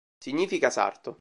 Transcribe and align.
Significa 0.19 0.71
"sarto". 0.71 1.19